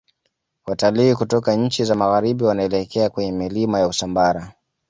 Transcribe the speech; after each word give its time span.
Watilii 0.65 1.15
kutoka 1.15 1.55
nchi 1.55 1.83
za 1.85 1.95
magharibi 1.95 2.43
wanaelekea 2.43 3.09
kwenye 3.09 3.31
milima 3.31 3.79
ya 3.79 3.87
usambara 3.87 4.53